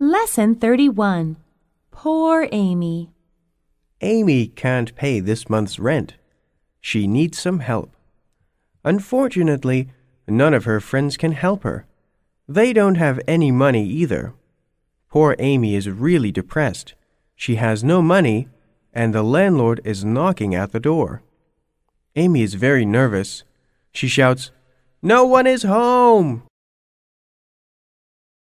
Lesson 0.00 0.54
31 0.54 1.38
Poor 1.90 2.48
Amy. 2.52 3.10
Amy 4.00 4.46
can't 4.46 4.94
pay 4.94 5.18
this 5.18 5.50
month's 5.50 5.80
rent. 5.80 6.14
She 6.80 7.08
needs 7.08 7.40
some 7.40 7.58
help. 7.58 7.96
Unfortunately, 8.84 9.90
none 10.28 10.54
of 10.54 10.66
her 10.66 10.78
friends 10.78 11.16
can 11.16 11.32
help 11.32 11.64
her. 11.64 11.84
They 12.46 12.72
don't 12.72 12.94
have 12.94 13.18
any 13.26 13.50
money 13.50 13.84
either. 13.84 14.34
Poor 15.10 15.34
Amy 15.40 15.74
is 15.74 15.90
really 15.90 16.30
depressed. 16.30 16.94
She 17.34 17.56
has 17.56 17.82
no 17.82 18.00
money, 18.00 18.46
and 18.92 19.12
the 19.12 19.24
landlord 19.24 19.80
is 19.82 20.04
knocking 20.04 20.54
at 20.54 20.70
the 20.70 20.78
door. 20.78 21.22
Amy 22.14 22.42
is 22.42 22.54
very 22.54 22.86
nervous. 22.86 23.42
She 23.90 24.06
shouts, 24.06 24.52
No 25.02 25.24
one 25.24 25.48
is 25.48 25.64
home! 25.64 26.47